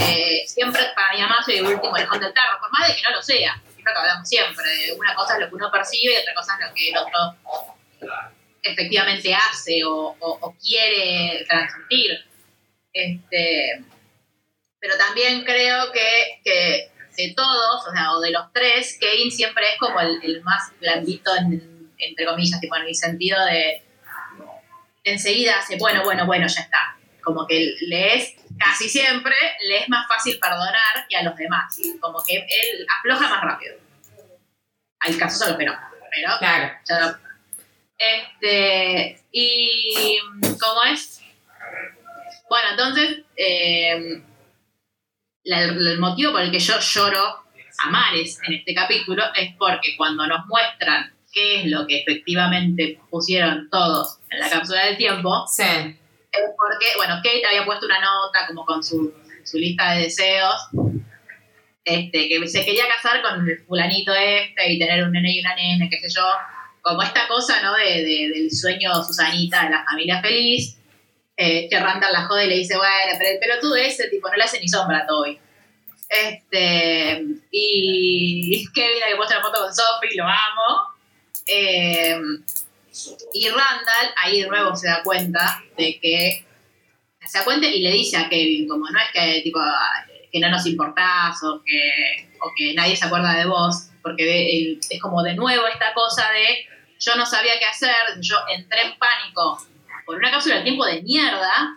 [0.00, 3.02] eh, siempre para mi mamá soy el último lejón del tarro, por más de que
[3.02, 3.60] no lo sea,
[3.92, 6.74] que hablamos siempre, una cosa es lo que uno percibe y otra cosa es lo
[6.74, 7.36] que el otro
[8.62, 10.16] efectivamente hace o,
[10.62, 12.24] quiere transmitir.
[12.92, 13.84] Este,
[14.80, 19.64] pero también creo que, que de todos, o sea, o de los tres, Kevin siempre
[19.72, 23.82] es como el, el más blandito, en- entre comillas, tipo en el sentido de
[25.04, 26.96] enseguida hace, bueno, bueno, bueno, ya está.
[27.28, 29.34] Como que le es, casi siempre,
[29.68, 31.78] le es más fácil perdonar que a los demás.
[32.00, 33.74] Como que él afloja más rápido.
[35.00, 35.74] Hay casos a los que no,
[36.10, 36.72] pero Claro.
[36.88, 37.18] ya no.
[37.98, 40.18] Este, y
[40.58, 41.20] ¿cómo es?
[42.48, 44.22] Bueno, entonces, eh,
[45.44, 47.44] la- el motivo por el que yo lloro
[47.84, 52.98] a mares en este capítulo es porque cuando nos muestran qué es lo que efectivamente
[53.10, 55.62] pusieron todos en la cápsula del tiempo, Sí.
[56.32, 59.12] Es porque, bueno, Kate había puesto una nota como con su,
[59.44, 60.54] su lista de deseos,
[61.84, 65.54] este, que se quería casar con el fulanito este y tener un nene y una
[65.54, 66.22] nena, qué sé yo,
[66.82, 67.74] como esta cosa, ¿no?
[67.74, 70.76] De, de- del sueño Susanita de la familia feliz,
[71.36, 74.34] eh, que Randall la jode y le dice, bueno, pero el pelotudo ese, tipo, no
[74.36, 75.38] le hace ni sombra a Toby.
[76.08, 80.94] Este, y Kevin que puesto la foto con Sophie, lo amo.
[81.46, 82.18] Eh,
[83.32, 86.44] y Randall ahí de nuevo se da cuenta de que
[87.26, 89.60] se da cuenta y le dice a Kevin, como no es que tipo
[90.32, 94.50] que no nos importás o que, o que nadie se acuerda de vos, porque de-
[94.58, 96.66] el- es como de nuevo esta cosa de
[97.00, 99.58] yo no sabía qué hacer, yo entré en pánico
[100.04, 101.76] por una cápsula del tiempo de mierda,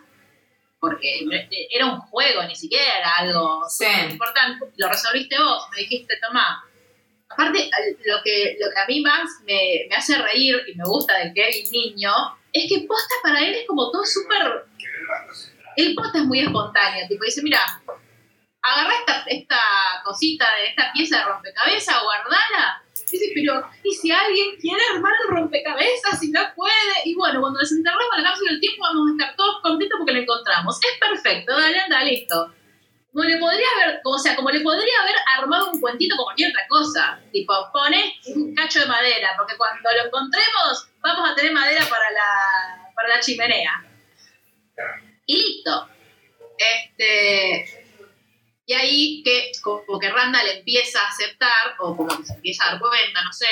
[0.80, 1.24] porque
[1.70, 3.84] era un juego, ni siquiera era algo Sí.
[4.10, 6.64] importante, lo resolviste vos, me dijiste, tomá.
[7.32, 7.70] Aparte,
[8.04, 11.32] lo que, lo que a mí más me, me hace reír y me gusta de
[11.32, 12.12] Kevin Niño
[12.52, 14.66] es que posta para él es como todo súper.
[15.76, 17.60] El posta es muy espontáneo, tipo, dice: Mira,
[18.62, 19.58] agarrá esta, esta
[20.04, 22.82] cosita de esta pieza de rompecabezas, guardala.
[23.10, 26.94] Dice, pero, ¿y si alguien quiere armar el rompecabezas y no puede?
[27.04, 30.20] Y bueno, cuando desenterramos la cápsula del tiempo vamos a estar todos contentos porque lo
[30.20, 30.78] encontramos.
[30.82, 32.54] Es perfecto, dale, anda, listo.
[33.12, 36.66] Como le podría haber, sea, como le podría haber armado un cuentito como cualquier otra
[36.68, 37.20] cosa.
[37.30, 42.10] Tipo, pone un cacho de madera, porque cuando lo encontremos vamos a tener madera para
[42.10, 43.84] la, para la chimenea.
[45.26, 45.88] Y listo.
[46.56, 47.84] Este,
[48.64, 52.72] y ahí que como que Randall empieza a aceptar, o como que se empieza a
[52.72, 53.48] dar cuenta, no sé,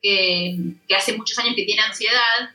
[0.00, 2.50] que, que hace muchos años que tiene ansiedad,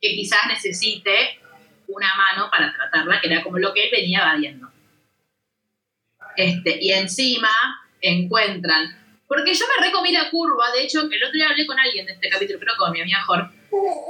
[0.00, 1.40] que quizás necesite
[1.88, 4.70] una mano para tratarla, que era como lo que él venía evadiendo.
[6.36, 7.50] Este, y encima
[8.00, 8.96] encuentran.
[9.28, 12.12] Porque yo me recomí la curva, de hecho, el otro día hablé con alguien de
[12.12, 13.48] este capítulo, creo que con mi amiga Jorge,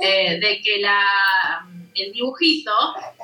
[0.02, 2.72] eh, de que la, el dibujito,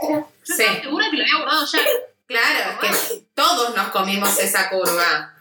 [0.03, 0.63] yo Sí.
[0.63, 1.79] estaba segura que lo había guardado ya.
[2.27, 5.33] Claro, es que todos nos comimos esa curva.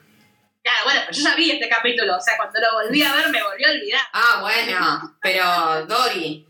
[0.64, 3.30] Claro, bueno, pero yo ya vi este capítulo, o sea, cuando lo volví a ver
[3.30, 4.02] me volvió a olvidar.
[4.14, 6.46] Ah, bueno, pero Dori.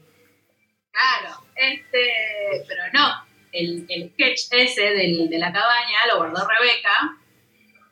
[0.91, 3.24] Claro, este, pero no,
[3.55, 7.17] el, el sketch ese del, de la cabaña lo guardó Rebeca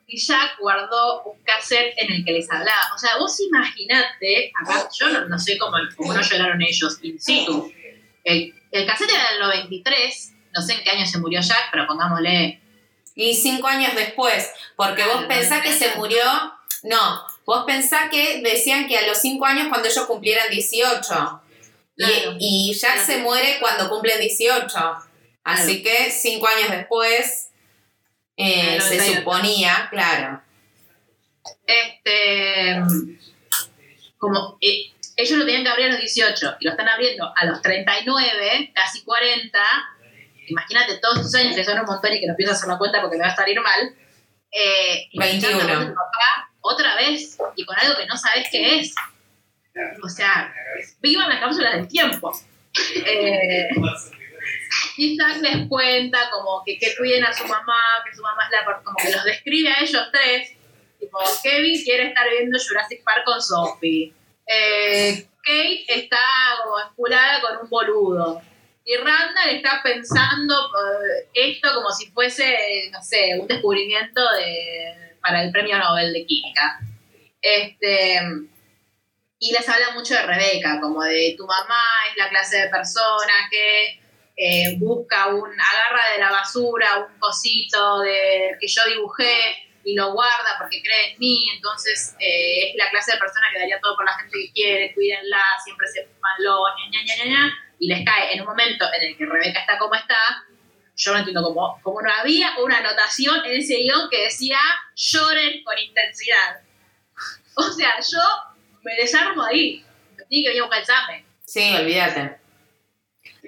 [0.06, 2.92] y Jack guardó un cassette en el que les hablaba.
[2.94, 7.18] O sea, vos imaginate, acá yo no, no sé cómo, cómo no lloraron ellos in
[7.18, 7.72] situ.
[8.22, 11.86] El, el cassette era del 93, no sé en qué año se murió Jack, pero
[11.86, 12.60] pongámosle
[13.14, 16.22] Y cinco años después, porque vos Claro, pensás que se murió.
[16.82, 21.40] No, vos pensás que decían que a los cinco años cuando ellos cumplieran 18.
[21.96, 22.36] Y, Claro.
[22.40, 24.68] y Jack se muere cuando cumplen 18.
[25.44, 27.50] Así que cinco años después
[28.36, 29.18] eh, Ah, se 98.
[29.20, 30.42] suponía, claro.
[31.66, 32.80] Este,
[34.18, 37.44] como eh, ellos lo tenían que abrir a los 18 y lo están abriendo a
[37.44, 39.58] los 39, casi 40.
[40.48, 43.00] Imagínate todos esos años que son un montón y que no pienso hacer la cuenta
[43.00, 43.94] porque me va a salir mal.
[44.50, 45.56] Eh, y 21.
[45.56, 48.94] escuchando a tu papá otra vez y con algo que no sabes qué es.
[50.02, 50.52] O sea,
[51.00, 52.32] vivan las cápsulas del tiempo.
[53.06, 53.68] Eh,
[54.96, 58.82] Isaac les cuenta como que, que cuiden a su mamá, que su mamá es la
[58.82, 60.52] como que los describe a ellos tres.
[60.98, 64.12] Tipo, Kevin quiere estar viendo Jurassic Park con Sophie.
[64.46, 66.18] Eh, Kate está
[66.62, 68.42] como esculada con un boludo.
[68.86, 75.42] Y Randall está pensando eh, esto como si fuese, no sé, un descubrimiento de, para
[75.42, 76.80] el premio Nobel de Química.
[77.40, 78.20] Este,
[79.38, 83.48] y les habla mucho de Rebeca, como de tu mamá es la clase de persona
[83.50, 84.00] que
[84.36, 89.38] eh, busca un, agarra de la basura un cosito de, que yo dibujé
[89.84, 93.60] y lo guarda porque cree en mí, entonces eh, es la clase de persona que
[93.60, 97.58] daría todo por la gente que quiere, cuídenla, siempre se lo ña, ña, ña, ña,
[97.78, 100.16] y les cae en un momento en el que Rebeca está como está,
[100.96, 104.58] yo no entiendo cómo, cómo no había una anotación en ese guion que decía
[104.94, 106.60] lloren con intensidad.
[107.56, 108.20] O sea, yo
[108.82, 109.84] me desarmo ahí,
[110.16, 111.24] me tiene que venir a buscar el.
[111.46, 112.43] Sí, olvídate.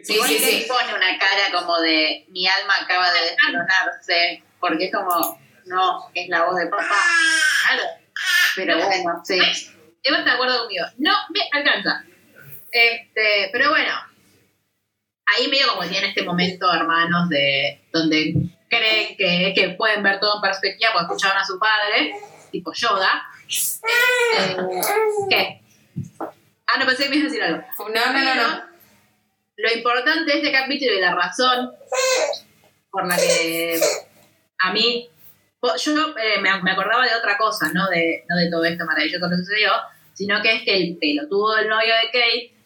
[0.02, 4.92] Sí, Igual sí, pone una cara como de mi alma acaba de desmoronarse, porque es
[4.92, 6.84] como, no, es la voz de papá.
[7.66, 7.82] Claro.
[8.54, 9.38] Pero bueno, sí.
[10.02, 10.84] Eva está de acuerdo conmigo.
[10.98, 12.04] No me alcanza.
[12.70, 13.92] Este, pero bueno,
[15.26, 18.34] ahí medio como tiene este momento, hermanos, de donde
[18.68, 22.14] creen que, que pueden ver todo en perspectiva porque escucharon a su padre,
[22.52, 23.24] tipo Yoda.
[23.48, 23.88] Este,
[25.30, 25.62] ¿Qué?
[26.66, 27.64] Ah, no pensé que me ibas a decir algo.
[27.78, 28.75] No, no, no, no.
[29.56, 31.72] Lo importante de este capítulo y la razón
[32.90, 33.80] por la que
[34.58, 35.10] a mí.
[35.78, 37.88] Yo eh, me, acordaba de otra cosa, ¿no?
[37.88, 39.72] De, no de todo esto maravilloso que sucedió,
[40.14, 42.56] sino que es que el pelotudo del novio de Kate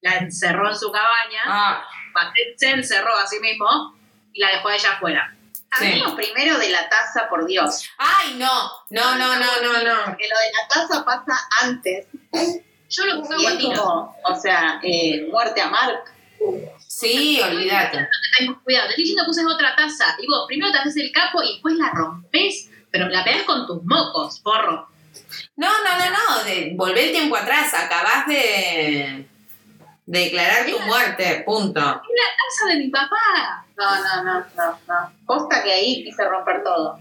[0.00, 1.86] la encerró en su cabaña, Ah,
[2.56, 3.96] se encerró a sí mismo
[4.32, 5.36] y la dejó a ella afuera.
[5.78, 5.86] Sí.
[5.86, 7.88] Hablemos primero de la taza, por Dios.
[7.98, 8.70] Ay, no.
[8.90, 10.04] No, no, no, no, no.
[10.06, 12.06] Porque lo de la taza pasa antes.
[12.88, 16.04] Yo lo buscaba Y es como, o sea, eh, muerte a Mark.
[16.86, 18.08] Sí, olvídate.
[18.64, 18.86] Cuidado.
[18.86, 20.16] Te estoy diciendo que uses otra taza.
[20.20, 23.66] Y vos primero te haces el capo y después la rompes, pero la pegas con
[23.66, 24.88] tus mocos, porro.
[25.56, 26.44] No, no, no, no.
[26.44, 27.74] De, volvé el tiempo atrás.
[27.74, 29.26] Acabás de,
[30.06, 31.42] de declarar tu muerte.
[31.44, 31.80] Punto.
[31.80, 33.66] ¡Es la taza de mi papá!
[33.76, 35.12] No, no, no, no, no.
[35.26, 36.98] Posta que ahí quise romper todo.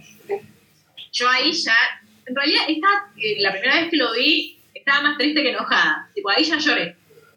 [1.11, 1.77] Yo ahí ya,
[2.25, 4.54] en realidad, esta, eh, la primera vez que lo vi,
[4.85, 6.09] estaba más triste que enojada.
[6.13, 6.95] Tipo, ahí ya lloré.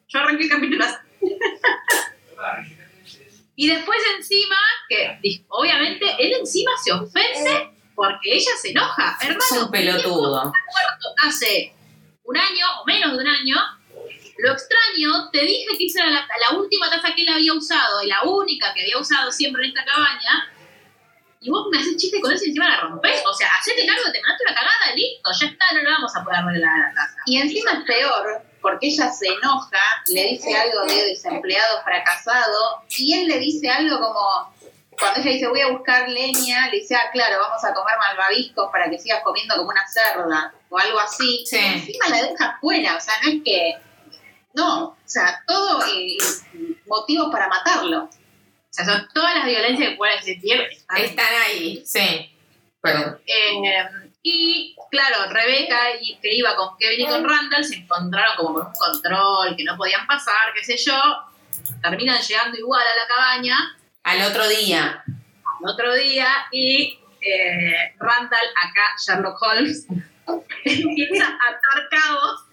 [0.08, 0.96] Yo arranqué el capítulo así.
[3.56, 4.56] Y después encima,
[4.88, 9.16] que obviamente él encima se ofende porque ella se enoja.
[9.20, 10.52] Es Hermano, un pelotudo.
[11.26, 11.74] hace
[12.22, 13.56] un año o menos de un año,
[14.38, 18.00] lo extraño, te dije que esa era la, la última taza que él había usado
[18.02, 20.52] y la única que había usado siempre en esta cabaña.
[21.40, 23.22] Y vos me haces chiste con eso y encima la rompés.
[23.24, 26.24] O sea, hacete cargo, te mandaste una cagada, listo, ya está, no le vamos a
[26.24, 27.16] poder arreglar la taza.
[27.26, 33.14] Y encima es peor, porque ella se enoja, le dice algo de desempleado fracasado, y
[33.14, 34.54] él le dice algo como,
[34.98, 38.68] cuando ella dice voy a buscar leña, le dice, ah, claro, vamos a comer malvaviscos
[38.72, 41.44] para que sigas comiendo como una cerda, o algo así.
[41.46, 41.56] Sí.
[41.56, 43.74] Encima la deja fuera, o sea, no es que,
[44.54, 46.16] no, o sea, todo eh,
[46.86, 48.10] motivos para matarlo.
[48.78, 50.60] Sea, son todas las violencias que puedes sentir.
[50.70, 51.82] están Están ahí.
[51.84, 52.30] Sí.
[52.80, 53.18] Perdón.
[53.26, 53.88] Eh,
[54.22, 58.66] y claro, Rebeca, y, que iba con Kevin y con Randall, se encontraron como con
[58.68, 61.00] un control, que no podían pasar, qué sé yo.
[61.82, 65.02] Terminan llegando igual a la cabaña Al otro día.
[65.06, 69.86] al otro día y eh, Randall, acá Sherlock Holmes,
[70.64, 72.44] empieza a atar cabos,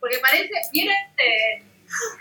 [0.00, 1.62] porque parece, ¿vieron eh,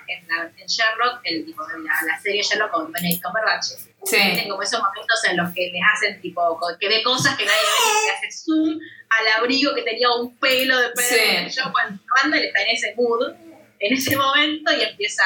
[0.08, 3.63] en, la- en Sherlock, el, tipo, la, la serie Sherlock con Benedict Cumberbatch?
[4.05, 4.15] Sí.
[4.15, 7.58] Tienen como esos momentos en los que les hacen tipo, que ve cosas que nadie
[7.60, 8.79] ve que hace zoom
[9.10, 11.49] al abrigo que tenía un pelo de Pedro.
[11.49, 11.58] Sí.
[11.60, 13.34] Yo cuando Randall está en ese mood,
[13.82, 15.23] en ese momento y empieza,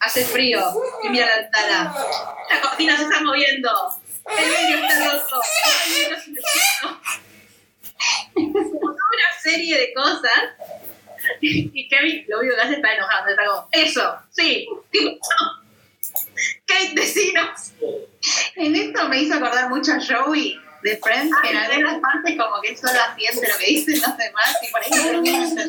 [0.00, 0.60] hace frío
[1.04, 1.94] y mira la ventana.
[2.50, 3.70] La cortina se está moviendo.
[4.28, 5.40] El vidrio está roto.
[5.84, 6.16] El vidrio
[6.80, 7.00] toda
[8.36, 10.42] una serie de cosas.
[11.40, 13.28] Y Kevin lo único que hace es estar enojado.
[13.28, 14.68] Está como, eso, sí.
[16.66, 17.72] Kate, decinos.
[18.56, 22.60] En esto me hizo acordar mucho a Joey de Friends, que en algunas partes como
[22.60, 25.62] que solo asiente lo que dicen los demás y por ahí no termina está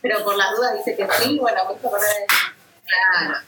[0.00, 2.52] pero por las dudas dice que sí, bueno, me hizo acordar de eso.
[2.86, 3.38] Claro.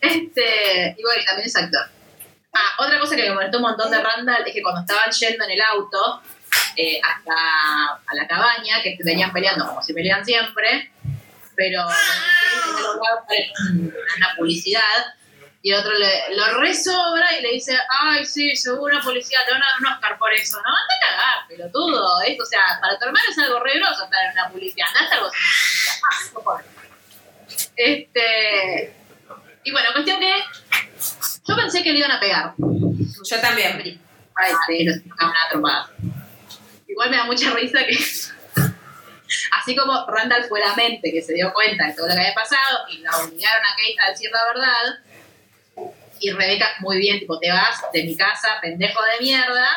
[0.00, 1.86] Este, y bueno, y también es actor.
[2.52, 5.44] Ah, otra cosa que me molestó un montón de Randall es que cuando estaban yendo
[5.44, 6.22] en el auto
[6.76, 7.32] eh, hasta
[8.06, 10.92] a la cabaña, que venían peleando como si pelean siempre,
[11.56, 11.82] pero
[14.16, 15.14] una publicidad,
[15.62, 19.52] y el otro le, lo resobra y le dice, ay, sí, seguro una publicidad, te
[19.52, 20.68] van a dar un Oscar por eso, ¿no?
[20.68, 22.22] Anda a cagar, pelotudo.
[22.22, 22.38] ¿eh?
[22.40, 25.04] O sea, para tu hermano es algo re groso estar en una publicidad, anda a
[25.04, 26.62] estar vos en una publicidad.
[26.62, 26.62] Ah.
[27.76, 28.94] Este.
[29.64, 30.32] Y bueno, cuestión que
[31.46, 32.54] yo pensé que le iban a pegar.
[32.58, 34.00] Yo también.
[34.34, 35.90] Ay, sí, los una trompada.
[36.90, 37.96] Igual me da mucha risa que
[39.60, 42.34] así como Randall fue la mente que se dio cuenta de todo lo que había
[42.34, 45.92] pasado y la obligaron a Kate a decir la verdad.
[46.22, 49.68] Y Rebeca, muy bien, tipo, te vas de mi casa, pendejo de mierda.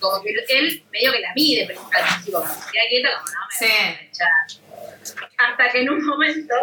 [0.00, 3.46] Como que él medio que la mide, pero al principio, como queda quieta, como no
[3.46, 3.66] me Sí.
[3.66, 5.26] voy a echar.
[5.36, 6.54] Hasta que en un momento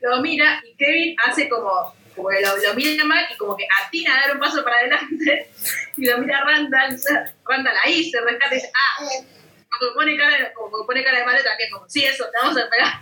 [0.00, 3.66] lo mira y Kevin hace como, como que lo, lo mira mal y como que
[3.84, 5.50] atina a dar un paso para adelante
[5.96, 9.94] y lo mira Randall, o sea, Randall ahí se rescata y dice, ah, como que
[9.94, 12.56] pone cara, de- como que pone cara de madre también, como, sí, eso, te vamos
[12.56, 12.92] a pegar.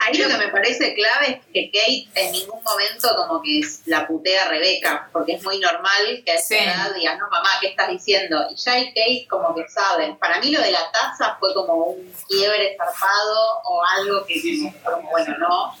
[0.00, 4.04] Ahí lo que me parece clave es que Kate en ningún momento como que la
[4.04, 6.54] putea a Rebeca, porque es muy normal que a esa Sí.
[6.56, 8.48] edad digas, no mamá, ¿qué estás diciendo?
[8.50, 10.16] Y ya hay Kate como que sabe.
[10.18, 14.42] Para mí lo de la taza fue como un quiebre zarpado o algo que
[14.84, 15.76] como, bueno, no.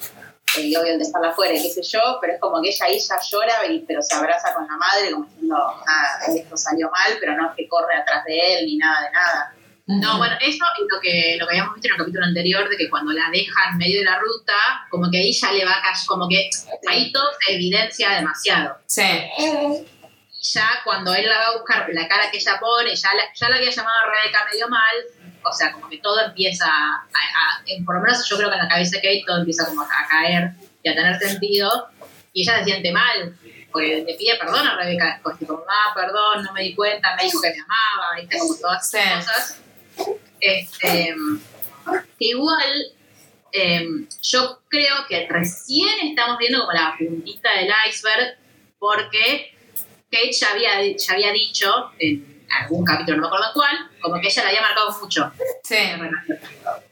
[0.56, 2.98] Eh, y obvio el dejarla afuera, qué sé yo, pero es como que ella ahí
[2.98, 7.16] ya llora, y, pero se abraza con la madre como diciendo, nada, esto salió mal,
[7.20, 9.54] pero no es que corre atrás de él ni nada de nada.
[9.86, 12.76] No, bueno, eso es lo que, lo que habíamos visto en el capítulo anterior, de
[12.76, 14.54] que cuando la deja en medio de la ruta,
[14.88, 16.48] como que ahí ya le va a caer, como que
[16.88, 18.78] ahí todo se evidencia demasiado.
[18.86, 19.02] Sí.
[19.38, 19.84] Y
[20.42, 23.48] ya cuando él la va a buscar, la cara que ella pone, ya la, ya
[23.48, 24.96] la había llamado a Rebeca medio mal,
[25.44, 28.56] o sea, como que todo empieza a, a- en- por lo menos yo creo que
[28.56, 30.50] en la cabeza de Kate todo empieza como a caer
[30.82, 31.88] y a tener sentido,
[32.32, 33.36] y ella se siente mal,
[33.72, 37.24] porque le pide perdón a Rebeca después, tipo, mamá, perdón, no me di cuenta, me
[37.24, 39.60] dijo que me amaba, viste, como todas esas cosas.
[40.40, 41.14] Este,
[42.18, 42.72] que igual,
[43.52, 43.86] eh,
[44.22, 48.38] yo creo que recién estamos viendo como la puntita del iceberg,
[48.78, 49.54] porque
[50.10, 54.28] Kate ya había, ya había dicho en algún capítulo, no me acuerdo cuál, como que
[54.28, 55.32] ella la había marcado mucho.
[55.62, 55.76] Sí.
[55.76, 56.38] relación.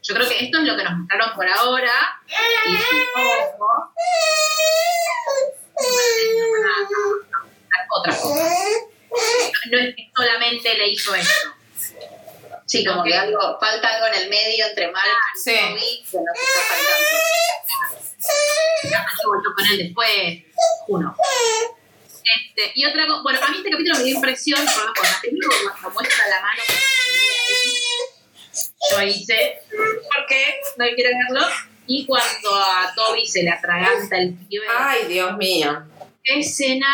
[0.01, 2.21] Yo creo que esto es lo que nos mostraron por ahora.
[2.65, 3.93] Y supongo.
[7.91, 8.45] Otra cosa.
[9.71, 11.49] No es que solamente le hizo esto.
[12.65, 15.57] Sí, como que algo, falta algo en el medio entre Mark y Sí.
[15.59, 16.31] Toby que está
[16.69, 17.09] faltando.
[19.55, 20.43] Con él después.
[20.87, 21.15] Uno.
[22.35, 25.19] Este, y otra cosa, bueno, a mí este capítulo me dio impresión por dos cosas.
[25.21, 26.75] Primero, cuando muestra la mano con
[28.91, 29.59] yo hice,
[30.15, 31.47] porque no quiero verlo.
[31.87, 35.83] Y cuando a Toby se le atraganta el pibe, Ay, Dios mío.
[36.23, 36.87] qué escena,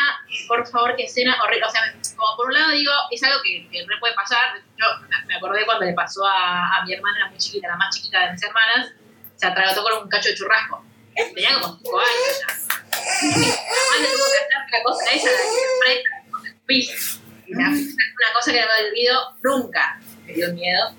[0.48, 1.66] por favor, qué escena horrible.
[1.66, 1.82] O sea,
[2.16, 4.56] como por un lado digo, es algo que, que no puede pasar.
[4.78, 4.86] Yo
[5.28, 8.26] me- acordé cuando le pasó a, a mi hermana, era muy chiquita, la más chiquita
[8.28, 8.94] de mis hermanas,
[9.36, 10.86] se atragantó con un cacho de churrasco.
[11.14, 12.75] Tenía como 5 años ya.
[13.22, 16.56] Mi mamá le tuvo que hacer la cosa a ella, la que presa con el
[16.66, 17.20] piso.
[17.48, 20.00] Y me hace una cosa que no me olvido nunca.
[20.26, 20.96] Me dio miedo.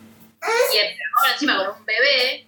[0.72, 2.46] Y el ahora encima con un bebé.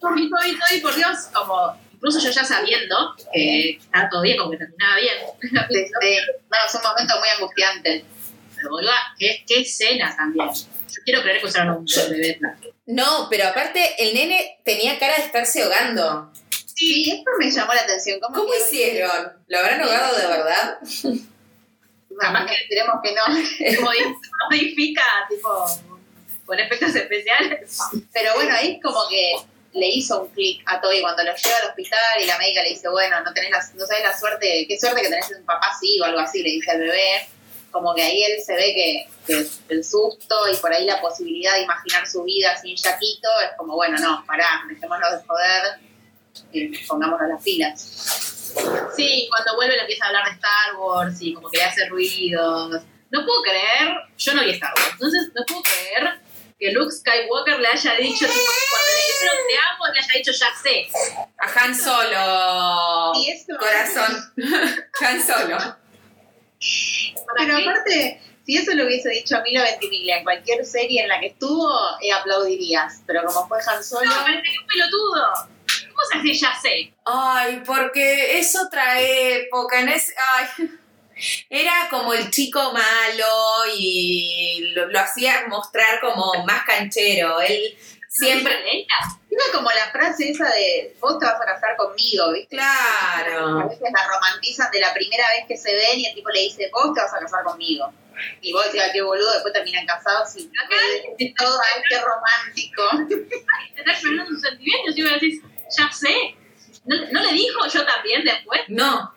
[0.00, 4.50] Toby, Toby, Toby, por Dios, como incluso yo ya sabiendo que estaba todo bien, como
[4.50, 5.14] que terminaba bien.
[5.40, 8.04] Este, no, es un momento muy angustiante.
[8.54, 10.48] Pero boluda, qué, qué escena también.
[10.52, 12.38] Yo quiero creer que usaron un bebé.
[12.86, 16.30] No, pero aparte el nene tenía cara de estarse ahogando.
[16.74, 18.18] Sí, esto me llamó la atención.
[18.20, 19.32] ¿Cómo, ¿Cómo hicieron?
[19.46, 20.78] ¿Lo habrán ahogado de verdad?
[22.20, 23.26] Capaz que esperemos que no.
[23.82, 24.16] Modi-
[24.50, 25.66] Modifica, tipo,
[26.46, 27.78] con efectos especiales.
[28.12, 29.34] Pero bueno, ahí es como que
[29.72, 32.70] le hizo un clic a Toby cuando lo lleva al hospital y la médica le
[32.70, 35.68] dice, bueno, no tenés la, no sabes la suerte, qué suerte que tenés un papá
[35.74, 37.28] así o algo así, le dice al bebé.
[37.72, 41.54] Como que ahí él se ve que, que el susto y por ahí la posibilidad
[41.54, 45.62] de imaginar su vida sin Yaquito es como, bueno, no, pará, dejémonos de joder,
[46.52, 48.54] y pongámonos las pilas.
[48.96, 51.86] Sí, cuando vuelve le empieza a hablar de Star Wars y como que le hace
[51.88, 52.82] ruidos.
[53.10, 56.20] No puedo creer, yo no vi Star Wars, entonces no puedo creer
[56.58, 60.32] que Luke Skywalker le haya dicho, tipo, cuando le dijeron te amo, le haya dicho
[60.32, 60.88] ya sé.
[61.38, 63.12] A Han Solo.
[63.20, 64.32] Y eso- Corazón.
[65.00, 65.58] Han Solo.
[67.26, 71.08] ¿Para Pero aparte, si eso lo hubiese dicho a Milo Ventimiglia en cualquier serie en
[71.08, 71.68] la que estuvo,
[72.00, 73.02] eh, aplaudirías.
[73.06, 75.48] Pero como fue Han Solo, No, parece que un pelotudo.
[76.10, 76.92] ¿Cómo se hace ya sé?
[77.04, 79.80] Ay, porque es otra época.
[79.80, 80.70] En ese, ay,
[81.48, 83.26] era como el chico malo
[83.76, 87.40] y lo, lo hacía mostrar como más canchero.
[87.40, 87.76] Él
[88.08, 88.54] siempre.
[89.30, 92.56] Era como la frase esa de vos te vas a casar conmigo, ¿viste?
[92.60, 93.68] A Claro.
[93.68, 96.70] veces la romantizan de la primera vez que se ven y el tipo le dice,
[96.72, 97.92] vos te vas a casar conmigo.
[98.40, 100.48] Y vos decís, "Ay, qué boludo, después terminan casados y
[101.34, 102.82] todo, ay, qué romántico.
[103.74, 105.40] Te está expresando sus sentimientos y vos decís,
[105.76, 106.36] ya sé.
[106.84, 108.60] ¿No, no le dijo yo también después?
[108.68, 109.14] No.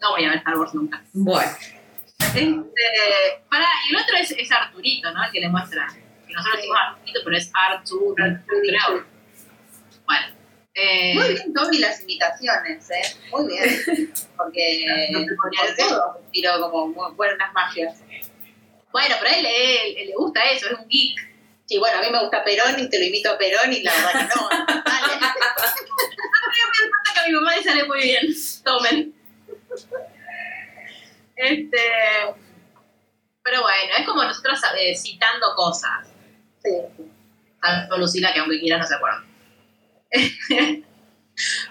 [0.00, 1.02] No voy a ver Star Wars nunca.
[1.12, 1.50] Bueno.
[2.18, 2.50] Este,
[3.50, 5.24] para, y el otro es, es Arturito, ¿no?
[5.24, 5.86] El que le muestra.
[6.26, 9.04] Que nosotros decimos Arturito, pero es Artur, creo.
[10.06, 10.26] Bueno,
[10.74, 13.02] Eh, Muy bien, Toby, las imitaciones, ¿eh?
[13.30, 14.12] Muy bien.
[14.36, 18.00] Porque No te todo tiró como buenas magias.
[18.90, 21.31] Bueno, pero a él, le- él le gusta eso, es un geek.
[21.72, 23.94] Sí, bueno, a mí me gusta Perón y te lo imito a Perón y la
[23.94, 24.46] verdad que no.
[24.50, 25.18] Dale.
[27.14, 28.26] que a mi mamá le sale muy bien.
[28.62, 29.14] Tomen.
[31.34, 31.78] Este.
[33.42, 36.08] Pero bueno, es como nosotros eh, citando cosas.
[36.62, 36.72] Sí.
[37.62, 39.24] Salvo Lucila, que aunque quiera no se acuerda.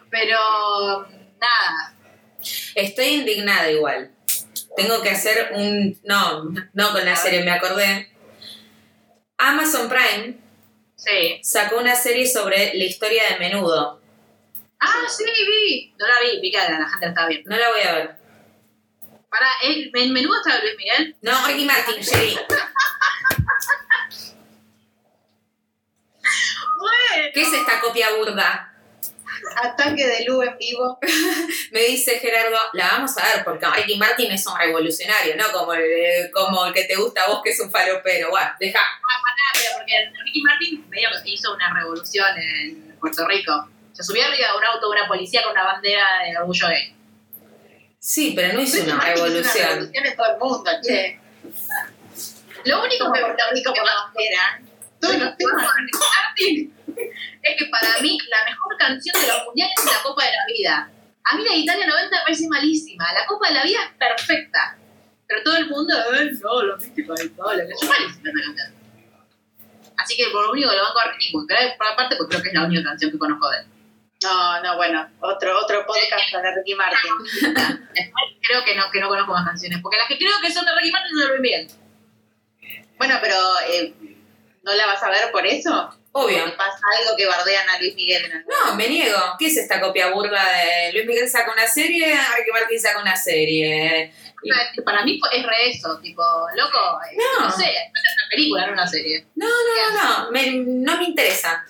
[0.10, 1.08] Pero
[1.40, 1.94] nada.
[2.74, 4.10] Estoy indignada igual.
[4.76, 6.00] Tengo que hacer un.
[6.06, 8.11] No, no con la serie, me acordé.
[9.50, 10.38] Amazon Prime
[10.96, 11.40] Sí.
[11.44, 14.00] sacó una serie sobre la historia de menudo.
[14.80, 15.94] Ah, sí, vi.
[15.98, 17.50] No la vi, vi que la gente la estaba viendo.
[17.50, 18.16] No la voy a ver.
[19.30, 21.16] Para, ¿el, el menudo estaba Luis Miguel?
[21.22, 22.38] No, Ricky Martin, Sherry.
[27.34, 28.71] ¿Qué es esta copia burda?
[29.56, 31.00] Ataque de Lu en vivo.
[31.72, 35.52] Me dice Gerardo, la vamos a ver porque Ricky Martin es un revolucionario, ¿no?
[35.52, 38.30] Como el, como el que te gusta a vos que es un falopero.
[38.30, 38.80] Bueno, deja.
[38.80, 39.22] Ah,
[39.54, 39.94] pero porque
[40.26, 43.68] Ricky Martin medio que hizo una revolución en Puerto Rico.
[43.94, 46.96] Se subió arriba de un auto de una policía con una bandera del orgullo gay.
[48.00, 49.68] Sí, pero no hizo Ricky una Martin hizo Una revolución.
[49.68, 51.20] revolución en todo el mundo, che.
[52.66, 54.62] Lo único que Puerto Rico por la bandera.
[55.02, 55.36] Temas.
[55.38, 56.74] Ricky Martin
[57.44, 60.46] es que para mí la mejor canción de los mundiales es la Copa de la
[60.48, 60.92] Vida.
[61.24, 63.06] A mí la de Italia 90 me parece malísima.
[63.14, 64.78] La Copa de la Vida es perfecta.
[65.28, 67.66] Pero todo el mundo, eh, no, la mística de Italia.
[67.66, 68.82] que Es malísima esa canción.
[69.98, 72.42] Así que por lo único que lo banco a porque creo- por aparte, pues creo
[72.42, 73.66] que es la única canción que conozco de él.
[74.24, 77.12] No, no, bueno, otro, otro podcast de Ricky Martin.
[77.94, 79.80] Después creo que no, que no conozco más canciones.
[79.82, 81.68] Porque las que creo que son de Ricky Martin son de Luis Miguel.
[82.98, 83.36] Bueno, pero
[83.68, 83.94] eh,
[84.64, 85.90] ¿no la vas a ver por eso?
[86.14, 86.44] Obvio.
[86.46, 89.18] ¿O pasa algo que bardean a Luis Miguel en No, me niego.
[89.40, 92.06] ¿Qué es esta copia burda de Luis Miguel saca una serie,
[92.38, 94.14] Ricky Martin saca una serie?
[94.44, 96.22] Y- Para mí es re eso, tipo,
[96.56, 97.46] loco, eh, No.
[97.48, 99.26] no, sé, es una película, no una serie.
[99.36, 101.64] No, no, no, no, me- no me interesa.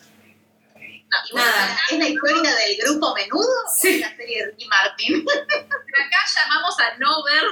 [0.75, 1.77] No, y bueno, Nada.
[1.91, 3.87] ¿Es la historia del grupo Menudo Sí.
[3.87, 5.25] o es la serie de Ricky Martin?
[5.27, 7.43] acá llamamos a no ver.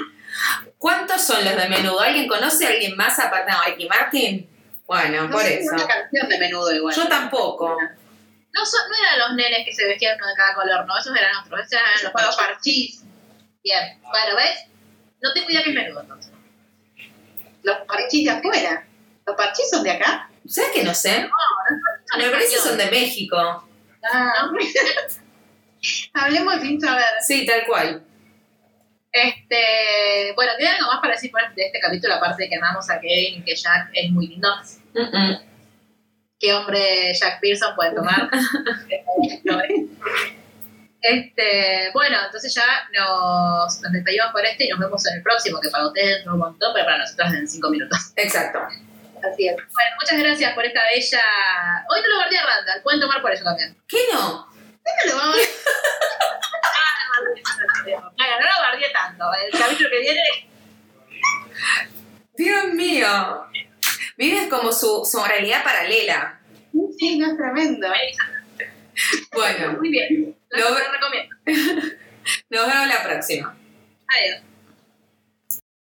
[0.77, 1.99] ¿Cuántos son los de menudo?
[1.99, 4.48] ¿Alguien conoce a alguien más aparte de Ricky Martin?
[4.89, 5.71] Bueno, No por sé eso.
[5.75, 6.95] una canción de Menudo igual.
[6.95, 7.77] Yo tampoco.
[7.79, 11.15] No, son, no eran los nenes que se vestían uno de cada color, no, esos
[11.15, 13.03] eran otros, esos eran los Los parchís.
[13.63, 14.65] Bien, bueno, ¿ves?
[15.21, 16.33] No tengo idea qué es menudo entonces.
[17.61, 18.87] Los Parchís de afuera.
[19.27, 20.29] ¿Los Parchís son de acá?
[20.47, 21.29] ¿Sabes que no sé?
[22.17, 23.37] Me parece que son de México.
[24.11, 24.49] Ah.
[26.13, 27.05] Hablemos sin saber.
[27.27, 28.03] Sí, tal cual.
[29.11, 32.15] Este, bueno, ¿tiene algo más para decir por de este capítulo?
[32.15, 34.49] Aparte de que amamos a Kevin y que Jack es muy lindo.
[34.93, 35.49] Mm.
[36.39, 38.29] ¿Qué hombre Jack Pearson puede tomar?
[41.01, 42.63] este, bueno, entonces ya
[42.93, 46.27] nos, nos despedimos por este y nos vemos en el próximo, que para ustedes es
[46.27, 48.13] un montón, pero para nosotros es en cinco minutos.
[48.15, 48.59] Exacto.
[48.59, 49.55] Así es.
[49.55, 51.21] Bueno, muchas gracias por esta bella...
[51.89, 53.75] Hoy no lo guardé a Randall, pueden tomar por eso también.
[53.85, 54.47] ¿Qué no?
[55.05, 55.19] Lo.
[58.15, 59.25] Claro, no lo guardé tanto.
[59.45, 60.21] El capítulo que viene
[62.39, 63.07] Dios mío.
[64.19, 66.41] Vives como su, su realidad paralela.
[66.99, 67.87] Sí, no es tremendo.
[69.33, 70.35] Bueno, muy bien.
[70.49, 71.35] Lo Lo- recomiendo.
[72.49, 73.57] nos vemos la próxima.
[74.07, 74.41] Adiós.